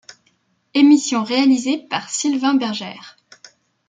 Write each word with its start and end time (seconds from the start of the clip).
Emission 0.73 1.23
réalisée 1.23 1.77
par 1.77 2.09
Sylvain 2.09 2.55
Bergère. 2.55 3.17